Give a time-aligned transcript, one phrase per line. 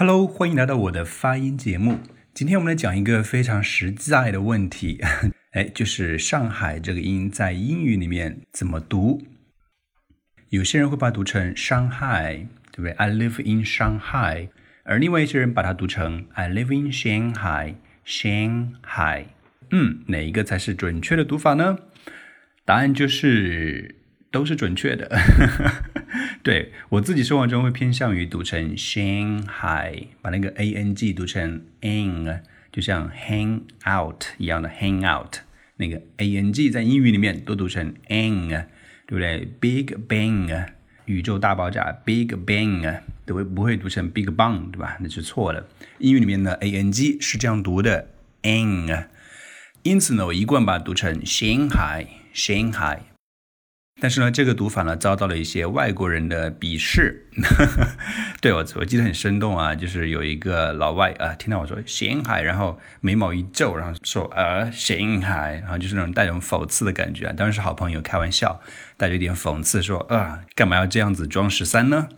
[0.00, 1.98] Hello，欢迎来到我的发音节目。
[2.32, 5.00] 今天我们来讲一个非常实在的问题，
[5.50, 9.26] 哎，就是上海这个音在英语里面怎么读？
[10.50, 14.50] 有些人会把它读成 Shanghai，，对不对？I live in Shanghai，
[14.84, 19.24] 而另外一些人把它读成 I live in Shanghai，Shanghai。
[19.72, 21.76] 嗯，哪一个才是准确的读法呢？
[22.64, 23.96] 答案就是
[24.30, 25.10] 都是准确的。
[26.48, 35.40] 对我自己生活中会偏向于读成 Shanghai，把那个 a n g 读成 n，就像 hang out 一样的 hang out，
[35.76, 40.68] 那个 a n g 在英语里面都读成 n，对不对？Big Bang，
[41.04, 44.96] 宇宙大爆炸，Big Bang 都会不会读成 Big Bang，对吧？
[45.02, 45.66] 那是错了。
[45.98, 48.08] 英语里面的 a n g 是这样读的
[48.40, 49.06] n，
[49.82, 53.00] 因此呢，我一贯把它读成 Shanghai，Shanghai。
[54.00, 57.26] 但是呢，这个读法呢遭到了一些外国人的鄙视。
[58.40, 67.32] 对我，我记得很生动啊，就是有一个老外啊，听到我说“咸海”，然后眉毛一皱，然后说“呃，咸海”，然后就是那种带种讽刺的感觉啊。
[67.36, 68.60] 当然是好朋友开玩笑，
[68.96, 72.08] 带着一点讽刺说：“啊，干嘛要这样子装十三呢？”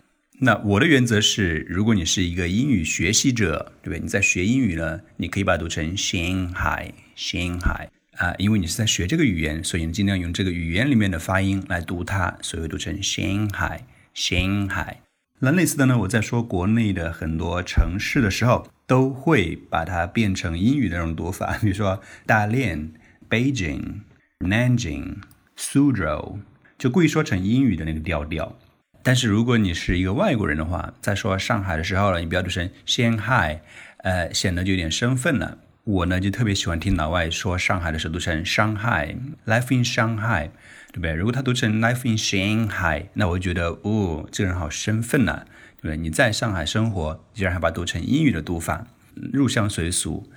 [0.43, 4.01] 那我的原则是，如果你是一个英语学习者，对不对？
[4.01, 7.91] 你在学英语呢，你可以把它读成“咸海”，咸海。
[8.21, 14.97] 啊，因为你是在学这个语言，所以你尽量用这个语言里面的发音来读它，所以读成 Shanghai，Shanghai。
[15.39, 22.93] 那类似的呢，我在说国内的很多城市的时候，都会把它变成英语的那种读法， 比如说大连
[23.31, 24.01] Beijing、
[24.41, 25.23] Nanjing、
[25.57, 26.41] Suzhou，
[26.77, 28.59] 就故意说成英语的那个调调。
[29.03, 33.61] 但是如果你是一个外国人的话，在说上海的时候呢，你不要读成 Shanghai，
[34.01, 35.57] 呃，显得就有点生分了。
[35.91, 40.51] 我呢就特别喜欢听老外说上海的时候读成 Shanghai，Life in Shanghai，
[40.93, 41.13] 对不对？
[41.15, 45.43] 如果他读成 Life in Shanghai，那我就觉得哦，这个人好生分呐，
[45.77, 45.97] 对不对？
[45.97, 48.87] 你在上海生活，竟然还把它读成英语的读法，
[49.33, 50.31] 入乡随俗。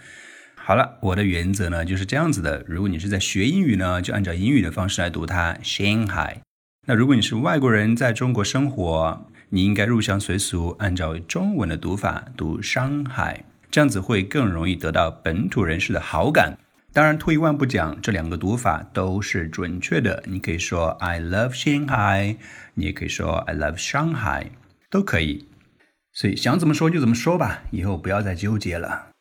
[0.56, 2.64] 好了，我的原则呢就是这样子的。
[2.68, 6.38] 如果你是在学英语呢，就按照英语的方式来读它 Shanghai。
[6.88, 13.46] 那如果你是外国人在中国生活，你应该入乡随俗，按照中文的读法读上海。
[13.74, 16.60] 这样子会更容易得到本土人士的好感。
[16.94, 20.22] 当然，退一万步讲，这两个读法都是准确的。
[20.28, 22.38] 你可以说 I love Shanghai，
[22.76, 24.50] 你也可以说 I love Shanghai，
[24.92, 25.48] 都可以。
[26.12, 29.13] 所以想怎么说就怎么说吧，以后不要再纠结了。